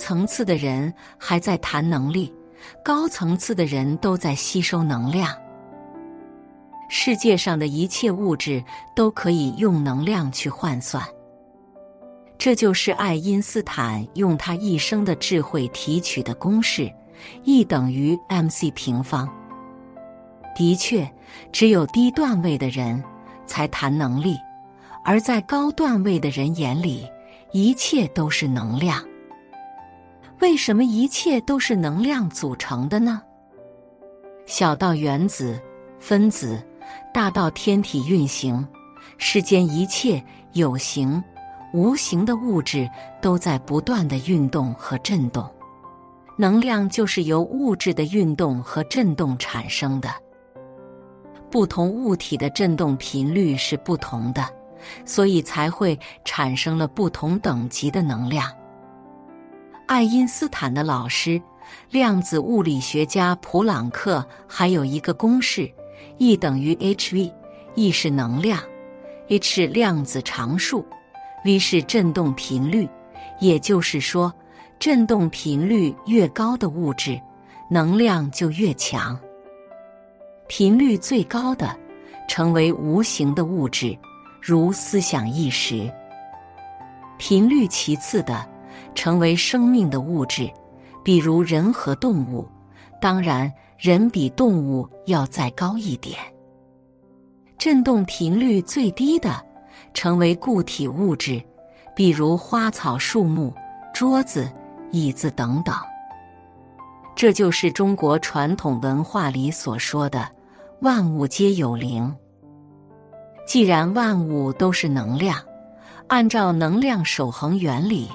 [0.00, 2.32] 层次的人还在谈能力，
[2.82, 5.36] 高层次的人都在吸收能量。
[6.88, 8.64] 世界上的一切物质
[8.96, 11.04] 都可以用能量去换算。
[12.38, 16.90] 这就是爱因斯坦用他一生的智慧提取的公式
[17.44, 19.28] ，E 等于 mc 平方。
[20.56, 21.08] 的确，
[21.52, 23.04] 只有低段位的人
[23.46, 24.34] 才谈能力，
[25.04, 27.06] 而在高段位的人眼里，
[27.52, 29.04] 一切都是能量。
[30.40, 33.22] 为什么一切都是能量组成的呢？
[34.46, 35.60] 小到原子、
[35.98, 36.62] 分子，
[37.12, 38.66] 大到天体运行，
[39.18, 40.22] 世间一切
[40.52, 41.22] 有形。
[41.72, 42.90] 无形的物质
[43.22, 45.48] 都在不断的运动和震动，
[46.36, 50.08] 能量就是由物质的运动和震动产生的。
[51.48, 54.44] 不同物体的振动频率是不同的，
[55.04, 58.50] 所以才会产生了不同等级的能量。
[59.90, 61.42] 爱因斯坦的老师，
[61.90, 65.68] 量子物理学家普朗克还有一个公式
[66.18, 68.62] ：E 等于 hv，E 是能量
[69.26, 70.86] ，h 是量子常数。
[71.44, 72.88] v 是振动频率，
[73.40, 74.32] 也就是说，
[74.78, 77.20] 振动频率越高的物质，
[77.68, 79.18] 能量就越强。
[80.46, 81.76] 频率最高的，
[82.28, 83.98] 成为无形的物质，
[84.40, 85.92] 如思想意识；
[87.18, 88.48] 频率其次的，
[88.94, 90.50] 成为生命的物质，
[91.04, 92.46] 比如人和动物。
[93.00, 96.18] 当然，人比动物要再高一点。
[97.56, 99.44] 振动频率最低的。
[99.92, 101.42] 成为固体物质，
[101.96, 103.52] 比如花草树木、
[103.92, 104.48] 桌子、
[104.92, 105.74] 椅子等等。
[107.16, 110.30] 这就是中国传统文化里所说的
[110.80, 112.14] “万物皆有灵”。
[113.44, 115.36] 既然万物都是能量，
[116.06, 118.08] 按照能量守恒原理，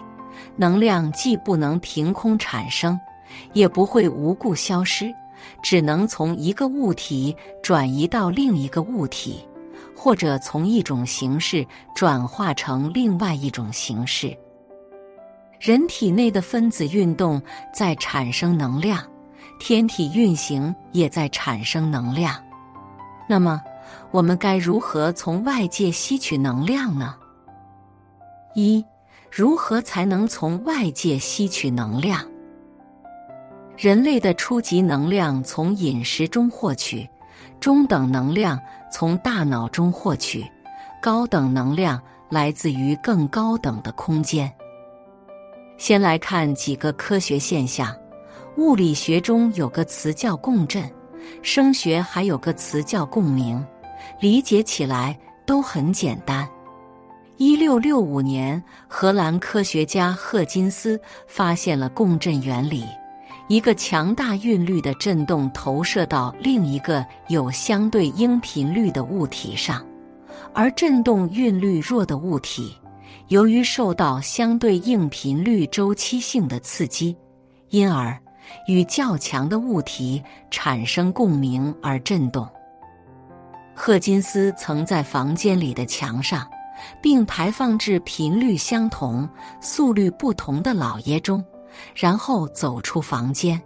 [0.55, 2.99] 能量既不能凭空产生，
[3.53, 5.13] 也不会无故消失，
[5.61, 9.45] 只能从一个物体转移到另一个物体。
[9.97, 11.65] 或者从一种形式
[11.95, 14.37] 转化成另外一种形式。
[15.59, 17.41] 人体内的分子运动
[17.73, 19.01] 在产生能量，
[19.57, 22.35] 天体运行也在产生能量。
[23.27, 23.59] 那么，
[24.11, 27.15] 我们该如何从外界吸取能量呢？
[28.53, 28.85] 一，
[29.37, 32.25] 如何才能从外界吸取能量？
[33.75, 37.05] 人类的初级能量从饮食中获取。
[37.59, 38.57] 中等能量
[38.89, 40.49] 从大脑中获取，
[41.01, 44.49] 高等能量来自于更高等的空间。
[45.77, 47.93] 先来看几个科学现象：
[48.55, 50.89] 物理学中有个词叫共振，
[51.41, 53.61] 声学还有个词叫共鸣，
[54.21, 56.47] 理解起来都很简单。
[57.37, 60.97] 一六六五年，荷兰科学家赫金斯
[61.27, 62.85] 发现了共振原理。
[63.49, 69.85] 一个强大韵律的振动投射到另一个有相对应频率的物体上，
[70.53, 72.73] 而振动韵律弱的物体，
[73.27, 77.15] 由于受到相对应频率周期性的刺激，
[77.69, 78.17] 因而
[78.67, 82.47] 与较强的物体产生共鸣而振动。
[83.75, 86.47] 赫金斯曾在房间里的墙上，
[87.01, 89.27] 并排放至频率相同、
[89.61, 91.43] 速率不同的老爷中。
[91.93, 93.61] 然后走出房间，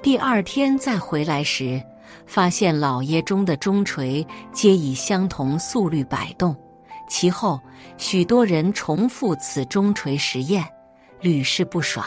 [0.00, 1.82] 第二天再回来时，
[2.24, 6.54] 发现老爷中的钟锤皆以相同速率摆动。
[7.08, 7.60] 其后，
[7.98, 10.64] 许多人重复此钟锤实验，
[11.20, 12.06] 屡试不爽。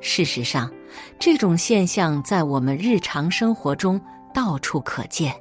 [0.00, 0.72] 事实上，
[1.18, 4.00] 这种现象在我们日常生活中
[4.32, 5.34] 到处可见。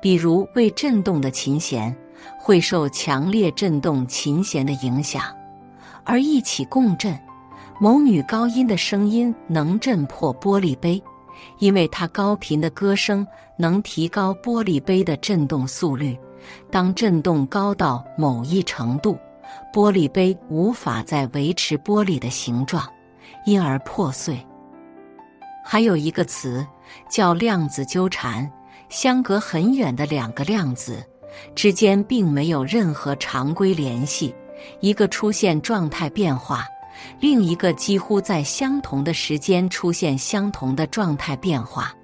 [0.00, 1.94] 比如，未振动的琴弦
[2.38, 5.22] 会受强烈振动琴弦的影响，
[6.04, 7.18] 而一起共振。
[7.80, 11.00] 某女高音的声音能震破玻璃杯，
[11.60, 13.24] 因为她高频的歌声
[13.56, 16.18] 能提高玻璃杯的振动速率。
[16.70, 19.16] 当振动高到某一程度，
[19.72, 22.84] 玻璃杯无法再维持玻璃的形状，
[23.46, 24.44] 因而破碎。
[25.64, 26.66] 还有一个词
[27.08, 28.50] 叫量子纠缠，
[28.88, 31.04] 相隔很远的两个量子
[31.54, 34.34] 之间并没有任何常规联系，
[34.80, 36.64] 一个出现状态变化。
[37.20, 41.94] 另一个几乎在相同的时间出现相同的状态变化，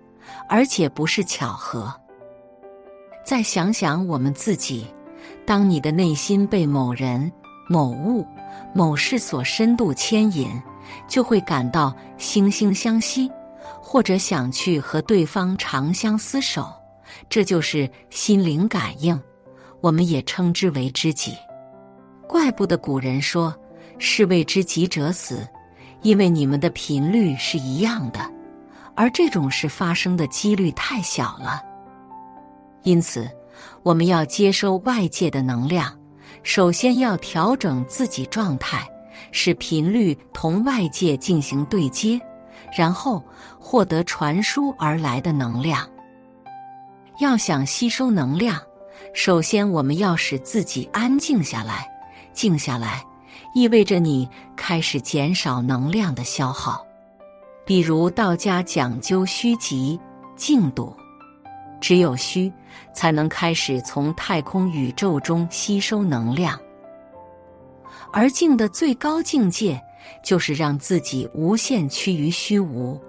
[0.48, 1.92] 而且不是巧合。
[3.24, 4.86] 再想想我们自己，
[5.44, 7.32] 当你的内心被某人、
[7.68, 8.24] 某物、
[8.72, 10.48] 某事所深度牵引，
[11.08, 13.28] 就会感到惺惺相惜，
[13.80, 16.72] 或者想去和对方长相厮守。
[17.28, 19.20] 这就是心灵感应，
[19.80, 21.34] 我们也称之为知己。
[22.28, 23.54] 怪不得古人说。
[23.96, 25.46] 是谓知己者死，
[26.02, 28.28] 因为你们的频率是一样的，
[28.96, 31.62] 而这种事发生的几率太小了。
[32.82, 33.30] 因此，
[33.84, 35.96] 我们要接收外界的能量，
[36.42, 38.84] 首先要调整自己状态，
[39.30, 42.20] 使频率同外界进行对接，
[42.76, 43.22] 然后
[43.60, 45.88] 获得传输而来的能量。
[47.18, 48.60] 要想吸收能量，
[49.12, 51.88] 首先我们要使自己安静下来。
[52.32, 53.04] 静下来，
[53.54, 56.84] 意味着你开始减少能量的消耗。
[57.64, 59.98] 比如道家讲究虚极
[60.34, 60.92] 静笃，
[61.80, 62.52] 只有虚，
[62.92, 66.58] 才能开始从太空宇宙中吸收能量。
[68.12, 69.80] 而静的最高境界，
[70.24, 73.00] 就是让自己无限趋于虚无，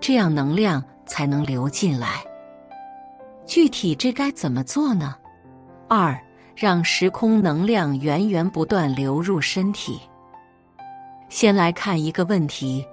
[0.00, 2.24] 这样能量才能流进来。
[3.46, 5.16] 具体这该怎么做呢？
[5.88, 6.18] 二，
[6.54, 10.00] 让时空能量源源不断流入身体。
[11.28, 12.84] 先来看一个问题：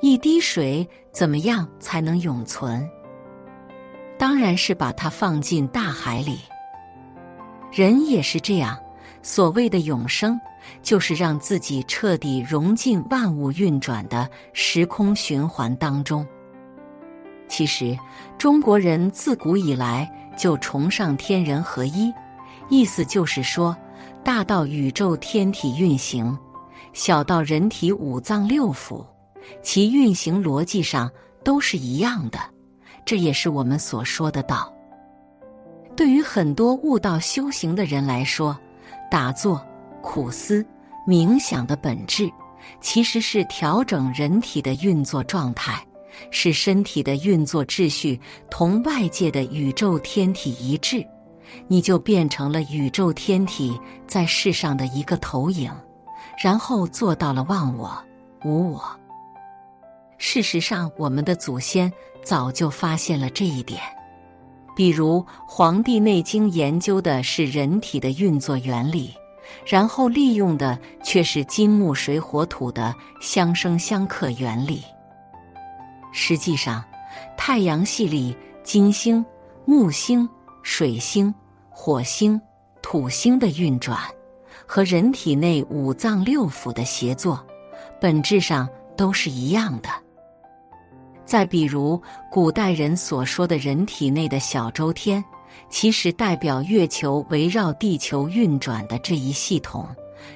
[0.00, 2.88] 一滴水怎么样才能永存？
[4.18, 6.38] 当然是把它放进大海里。
[7.72, 8.78] 人也是这样，
[9.22, 10.40] 所谓的永生，
[10.82, 16.26] 就是让自己彻底融进万物运转的时空循环当中。
[17.48, 17.96] 其实，
[18.36, 22.12] 中国人自古以来就崇尚天人合一，
[22.68, 23.76] 意思就是说，
[24.24, 26.36] 大到宇宙天体运行，
[26.92, 29.04] 小到人体五脏六腑，
[29.62, 31.10] 其运行逻辑上
[31.44, 32.38] 都是一样的。
[33.04, 34.72] 这也是我们所说的道。
[35.94, 38.58] 对于很多悟道修行的人来说，
[39.10, 39.64] 打坐、
[40.02, 40.66] 苦思、
[41.06, 42.28] 冥想的本质，
[42.80, 45.80] 其实是调整人体的运作状态。
[46.30, 48.18] 使身体的运作秩序
[48.50, 51.06] 同外界的宇宙天体一致，
[51.68, 55.70] 你就变成了宇宙天体在世上的一个投影，
[56.42, 57.96] 然后做到了忘我、
[58.44, 58.82] 无我。
[60.18, 61.92] 事实上，我们的祖先
[62.24, 63.80] 早就发现了这一点。
[64.74, 69.14] 比如，《黄帝内经》研究的是人体的运作原理，
[69.64, 74.82] 然后利用的却是金木水火土的相生相克原理。
[76.18, 76.82] 实际上，
[77.36, 78.34] 太阳系里
[78.64, 79.22] 金星、
[79.66, 80.26] 木星、
[80.62, 81.32] 水星、
[81.68, 82.40] 火星、
[82.80, 84.00] 土星的运转，
[84.66, 87.46] 和人体内五脏六腑的协作，
[88.00, 88.66] 本质上
[88.96, 89.90] 都是一样的。
[91.26, 92.00] 再比如，
[92.32, 95.22] 古代人所说的人体内的小周天，
[95.68, 99.86] 其实代表月球围绕地球运转的这一系统。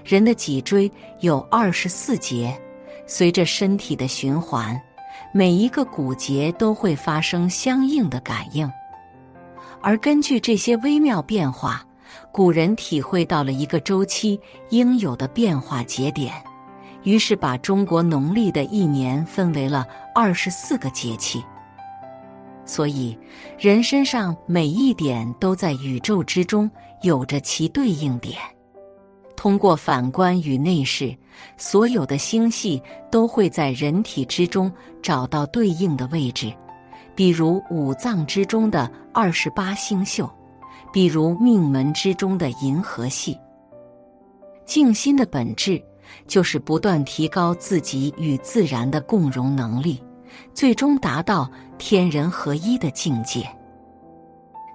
[0.04, 2.54] 人的脊椎有二十四节，
[3.06, 4.78] 随着身体的循环。
[5.32, 8.70] 每一个骨节都会发生相应的感应，
[9.80, 11.84] 而根据这些微妙变化，
[12.32, 14.40] 古人体会到了一个周期
[14.70, 16.34] 应有的变化节点，
[17.04, 21.44] 于是把中国农历的一年分为了二十四个节气。
[22.64, 23.18] 所以，
[23.58, 26.70] 人身上每一点都在宇宙之中
[27.02, 28.36] 有着其对应点。
[29.40, 31.16] 通过反观与内视，
[31.56, 32.78] 所有的星系
[33.10, 34.70] 都会在人体之中
[35.02, 36.52] 找到对应的位置，
[37.14, 40.28] 比如五脏之中的二十八星宿，
[40.92, 43.34] 比如命门之中的银河系。
[44.66, 45.82] 静心的本质
[46.26, 50.04] 就是不断提高自己与自然的共融能力，
[50.52, 53.48] 最终达到天人合一的境界。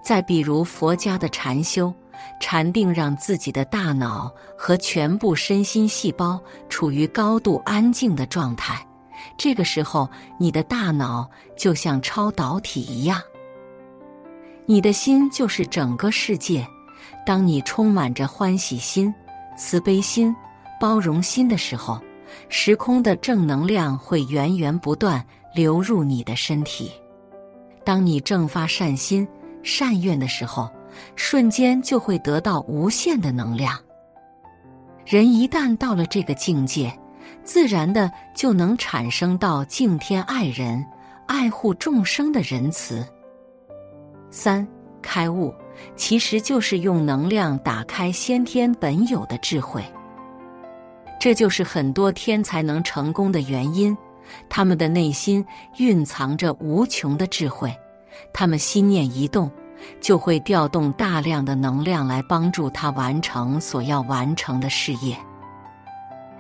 [0.04, 1.94] 再比如佛家的禅修。
[2.40, 8.86] 禅定让自己的大脑和全部身心细胞处于高度安静的状态，
[9.38, 13.22] 这个时候你的大脑就像超导体一样，
[14.66, 16.66] 你的心就是整个世界。
[17.26, 19.14] 当你充满着欢喜心、
[19.58, 20.36] 慈悲心、
[20.80, 22.00] 包容心的时候，
[22.50, 26.92] 时空的正能量会源源不断流入你的身体。
[27.84, 29.28] 当你正发善心、
[29.64, 30.70] 善愿的时候。
[31.16, 33.80] 瞬间就会得到无限的能量。
[35.06, 36.92] 人一旦到了这个境界，
[37.44, 40.84] 自然的就能产生到敬天爱人、
[41.28, 43.06] 爱护众生的仁慈。
[44.32, 44.68] 三
[45.02, 45.54] 开悟
[45.96, 49.84] 其实就是用能量打开先天本有的智慧，
[51.20, 53.96] 这就是很多天才能成功的原因。
[54.50, 55.46] 他们的内心
[55.78, 57.72] 蕴藏着无穷的智慧，
[58.34, 59.52] 他们心念一动。
[60.00, 65.18] 就会调动大量的能量来帮助他完成所要完成的事业。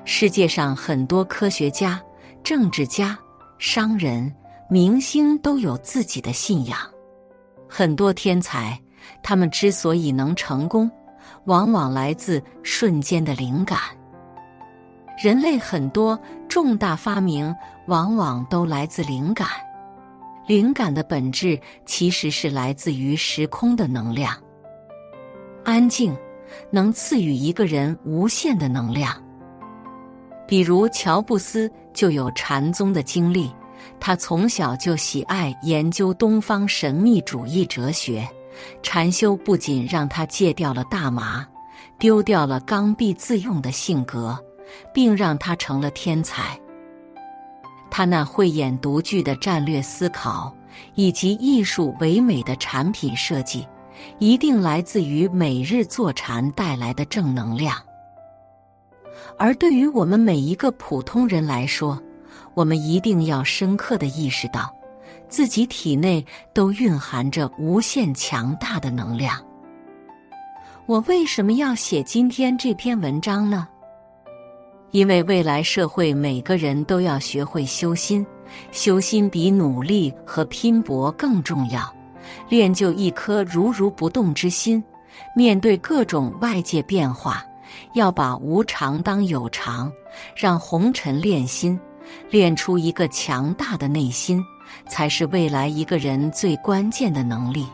[0.03, 2.01] 世界上很多科学家、
[2.43, 3.17] 政治家、
[3.57, 4.33] 商人、
[4.69, 6.77] 明星都有自己的信仰。
[7.67, 8.79] 很多天才，
[9.23, 10.89] 他们之所以能成功，
[11.45, 13.79] 往往来自瞬间的灵感。
[15.23, 17.53] 人类很多重大发明
[17.87, 19.47] 往往都来自灵感。
[20.47, 24.35] 灵感的本质其实是来自于时空的能量。
[25.63, 26.15] 安静
[26.69, 29.15] 能赐予一个人无限的能量。
[30.47, 33.51] 比如乔布斯就有禅宗的经历，
[33.99, 38.27] 他从小就喜爱研究东方神秘主义哲学。
[38.83, 41.45] 禅修不仅让他戒掉了大麻，
[41.97, 44.37] 丢掉了刚愎自用的性格，
[44.93, 46.57] 并让他成了天才。
[47.89, 50.53] 他那慧眼独具的战略思考，
[50.95, 53.65] 以及艺术唯美的产品设计，
[54.19, 57.75] 一定来自于每日坐禅带来的正能量。
[59.37, 62.01] 而对于我们每一个普通人来说，
[62.53, 64.73] 我们一定要深刻的意识到，
[65.27, 69.41] 自己体内都蕴含着无限强大的能量。
[70.85, 73.67] 我为什么要写今天这篇文章呢？
[74.95, 78.25] 因为未来社会每个人都要学会修心，
[78.71, 81.93] 修心比努力和拼搏更重要。
[82.47, 84.81] 练就一颗如如不动之心，
[85.35, 87.43] 面对各种外界变化。
[87.93, 89.91] 要把无常当有常，
[90.33, 91.77] 让红尘练心，
[92.29, 94.41] 练出一个强大的内心，
[94.87, 97.67] 才是未来一个人最关键的能力。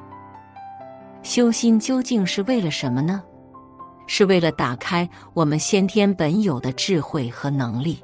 [1.22, 3.22] 修心究竟是为了什么呢？
[4.14, 7.98] 是为了打开我们先天本有的智慧和能力。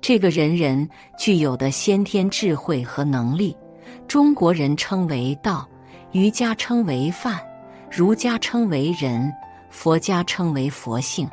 [0.00, 3.56] 这个人人具有的先天智慧和能力，
[4.08, 5.68] 中国人称为道，
[6.10, 7.38] 瑜伽称为范，
[7.88, 9.32] 儒家称为仁。
[9.70, 11.26] 佛家称为佛性。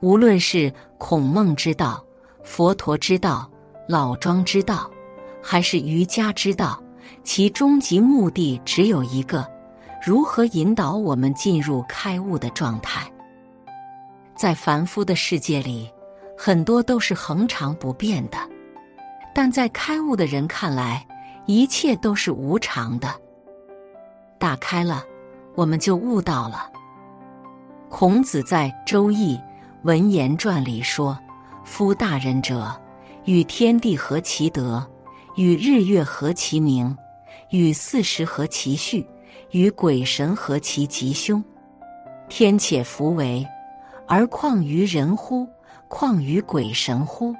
[0.00, 2.04] 无论是孔孟之道、
[2.44, 3.50] 佛陀之道、
[3.88, 4.88] 老庄之道，
[5.42, 6.80] 还是瑜伽之道，
[7.24, 9.50] 其终极目的只有一个：
[10.04, 13.08] 如何引导我们进入开悟的状态。
[14.34, 15.88] 在凡夫的世界里，
[16.36, 18.38] 很多都是恒常不变的；
[19.32, 21.06] 但在开悟的人看来，
[21.46, 23.14] 一切都是无常的。
[24.40, 25.04] 打开了，
[25.54, 26.68] 我们就悟到了。
[27.88, 29.36] 孔子在《周易·
[29.82, 31.16] 文言传》里说
[31.62, 32.74] ：“夫大人者，
[33.24, 34.84] 与天地合其德，
[35.36, 36.96] 与日月合其明，
[37.50, 39.06] 与四时合其序，
[39.52, 41.42] 与鬼神合其吉凶。
[42.28, 43.46] 天且弗为，
[44.06, 45.48] 而况于人乎？
[45.88, 47.34] 况于鬼神乎？”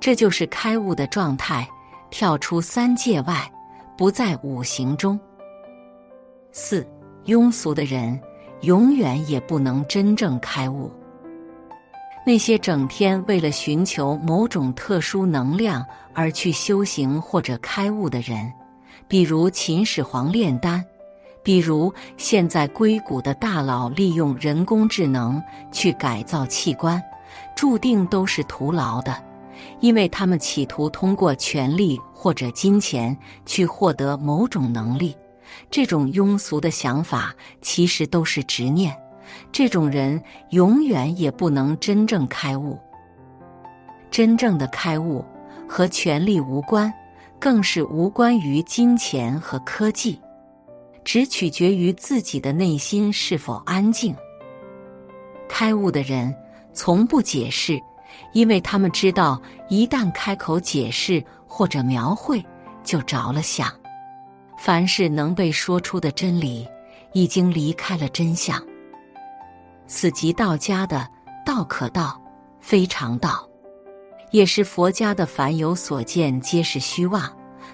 [0.00, 1.68] 这就是开悟的状态，
[2.10, 3.48] 跳出三界外，
[3.96, 5.20] 不在五行中。
[6.50, 6.86] 四
[7.26, 8.20] 庸俗的人。
[8.62, 10.90] 永远也不能真正开悟。
[12.24, 18.50] 那些整天为了寻求某种特殊能量而去修行或者开悟的人，
[19.08, 20.84] 比如秦始皇炼丹，
[21.42, 27.02] 比如现在硅谷的大佬利用人工智能去改造器官，
[27.54, 29.16] 注定都是徒劳的，
[29.80, 35.16] 因为他们企图通过权力或者金钱去获得某种能力。
[35.70, 37.32] 这种庸俗的想法
[37.62, 38.96] 其实都是执念，
[39.52, 40.20] 这种人
[40.50, 42.76] 永远也不能真正开悟。
[44.10, 45.24] 真正的开悟
[45.68, 46.92] 和权力无关，
[47.38, 50.20] 更是无关于金钱和科技，
[51.04, 54.14] 只取决于自己的内心是否安静。
[55.48, 56.34] 开悟的人
[56.72, 57.80] 从不解释，
[58.32, 62.44] 因为他们知道，一旦开口解释或者描绘，
[62.82, 63.72] 就着了相。
[64.58, 66.66] 凡是能被说出的真理，
[67.12, 68.60] 已经离开了真相。
[69.86, 71.08] 此即道家的
[71.46, 72.20] “道可道，
[72.58, 73.48] 非常道”，
[74.30, 77.30] 也是佛家的“凡有所见，皆是虚妄”。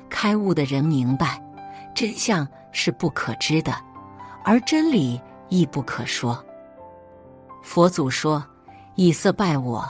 [0.09, 1.43] 开悟的人明白，
[1.95, 3.75] 真相是不可知的，
[4.45, 6.45] 而真理亦不可说。
[7.63, 8.45] 佛祖说
[8.97, 9.89] ：“以色拜我，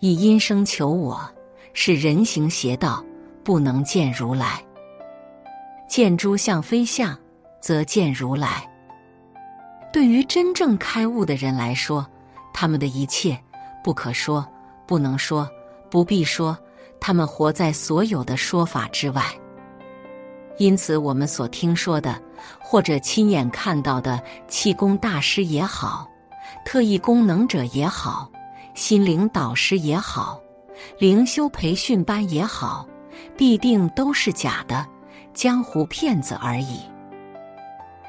[0.00, 1.20] 以音声求我，
[1.72, 3.04] 是人行邪道，
[3.44, 4.60] 不能见如来。”
[5.88, 7.16] 见诸相非相，
[7.60, 8.68] 则见如来。
[9.92, 12.06] 对于真正开悟的人来说，
[12.52, 13.38] 他们的一切
[13.82, 14.46] 不可说、
[14.86, 15.48] 不能说、
[15.90, 16.56] 不必说，
[17.00, 19.24] 他们活在所有的说法之外。
[20.58, 22.20] 因此，我们所听说的，
[22.60, 26.06] 或者亲眼看到的气功大师也好，
[26.64, 28.30] 特异功能者也好，
[28.74, 30.40] 心灵导师也好，
[30.98, 32.86] 灵修培训班也好，
[33.36, 34.86] 必定都是假的。
[35.32, 36.80] 江湖骗子而已。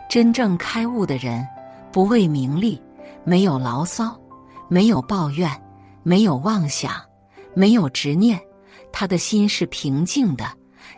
[0.10, 1.48] 真正开悟的人，
[1.92, 2.82] 不为名利，
[3.24, 4.20] 没有牢骚，
[4.68, 5.50] 没有抱怨，
[6.04, 6.92] 没有妄想，
[7.54, 8.40] 没有执念。
[8.92, 10.46] 他的心是平静的，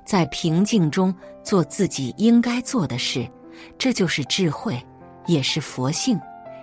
[0.06, 3.30] 在平静中做自己应该做的事。
[3.78, 4.84] 这就是智慧，
[5.28, 6.20] 也是佛性，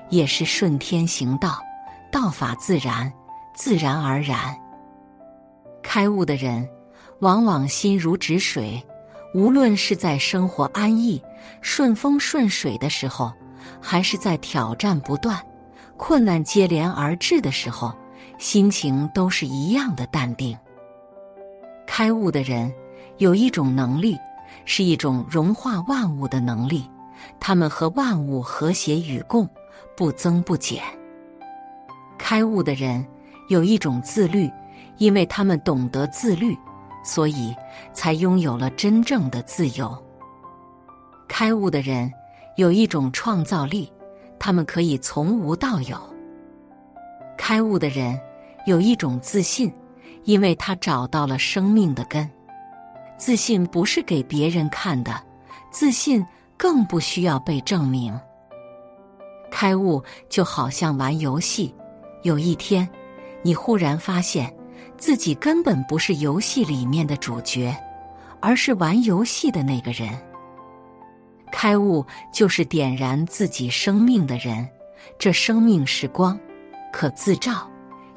[0.09, 1.59] 也是顺天行道，
[2.11, 3.12] 道法自然，
[3.54, 4.56] 自然而然。
[5.82, 6.68] 开悟的人，
[7.20, 8.82] 往往心如止水，
[9.35, 11.23] 无论是在生活安逸、
[11.62, 13.32] 顺风顺水的时候，
[13.80, 15.40] 还是在挑战不断、
[15.97, 17.94] 困难接连而至的时候，
[18.40, 20.56] 心情都是一样的淡定。
[21.87, 22.73] 开悟的人
[23.18, 24.16] 有一种能力，
[24.64, 26.88] 是一种融化万物的能力，
[27.38, 29.47] 他们和万物和谐与共，
[29.94, 30.82] 不增不减。
[32.16, 33.06] 开悟的人
[33.49, 34.50] 有一种自律，
[34.97, 36.56] 因为他们懂得自律，
[37.04, 37.54] 所以
[37.92, 39.94] 才拥有了真正的自由。
[41.28, 42.11] 开悟的人
[42.56, 43.92] 有一种创造力，
[44.38, 45.99] 他们可以从无到有。
[47.37, 48.18] 开悟的人
[48.67, 49.73] 有一种自信。
[50.25, 52.31] 因为他找到了生命的根，
[53.17, 55.19] 自信不是给别人看的，
[55.71, 56.25] 自信
[56.59, 58.17] 更不需要被证明。
[59.50, 61.75] 开悟就好像玩游戏，
[62.23, 62.87] 有一天，
[63.43, 64.55] 你忽然发现
[64.99, 67.75] 自己根本不是游戏里面的主角，
[68.40, 70.11] 而是玩游戏的那个人。
[71.50, 74.69] 开悟就是点燃自己生命的人，
[75.19, 76.38] 这生命是光，
[76.93, 77.69] 可自照，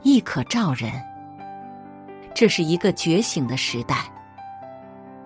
[0.04, 0.92] 亦可照人。
[2.36, 4.12] 这是一个觉醒的时代。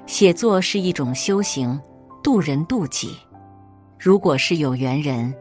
[0.06, 1.80] 写作是一种修行，
[2.24, 3.18] 渡人渡己。
[4.00, 5.34] 如果是有缘人，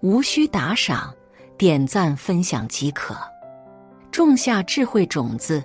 [0.00, 1.12] 无需打赏、
[1.58, 3.16] 点赞、分享即可。
[4.10, 5.62] 种下智慧种子，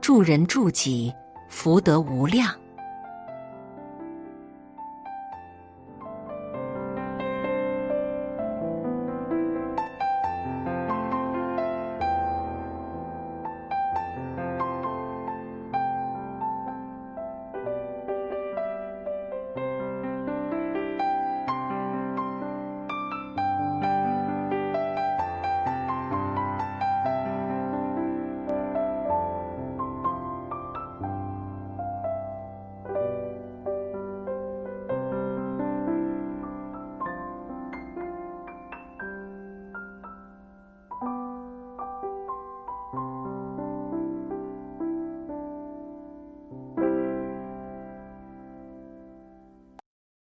[0.00, 1.12] 助人助己，
[1.48, 2.54] 福德无量。